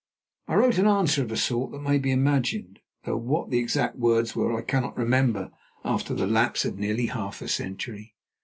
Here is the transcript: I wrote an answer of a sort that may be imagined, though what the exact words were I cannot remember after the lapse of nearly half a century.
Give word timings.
I 0.47 0.55
wrote 0.55 0.79
an 0.79 0.87
answer 0.87 1.21
of 1.21 1.31
a 1.31 1.37
sort 1.37 1.73
that 1.73 1.83
may 1.83 1.99
be 1.99 2.09
imagined, 2.11 2.79
though 3.03 3.17
what 3.17 3.51
the 3.51 3.59
exact 3.59 3.97
words 3.97 4.35
were 4.35 4.51
I 4.57 4.63
cannot 4.63 4.97
remember 4.97 5.51
after 5.85 6.15
the 6.15 6.25
lapse 6.25 6.65
of 6.65 6.79
nearly 6.79 7.05
half 7.05 7.39
a 7.39 7.47
century. 7.47 8.15